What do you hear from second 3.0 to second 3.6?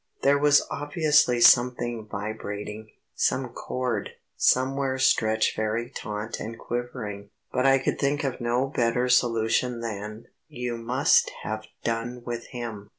some